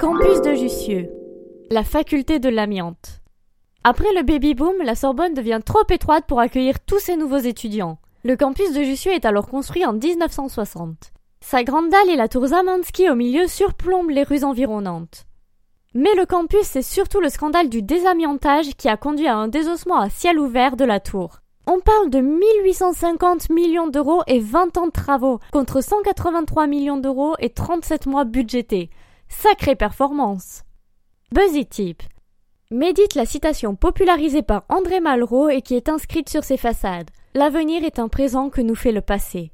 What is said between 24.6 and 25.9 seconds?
ans de travaux, contre